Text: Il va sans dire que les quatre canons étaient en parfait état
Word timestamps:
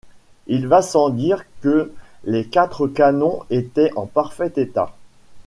Il 0.47 0.65
va 0.65 0.81
sans 0.81 1.11
dire 1.11 1.45
que 1.61 1.93
les 2.23 2.47
quatre 2.47 2.87
canons 2.87 3.41
étaient 3.51 3.91
en 3.95 4.07
parfait 4.07 4.51
état 4.55 4.95